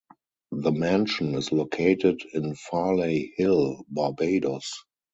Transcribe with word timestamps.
The 0.51 0.71
mansion 0.71 1.35
is 1.35 1.51
located 1.51 2.23
in 2.33 2.55
Farley 2.55 3.35
Hill, 3.37 3.85
Barbados. 3.87 4.83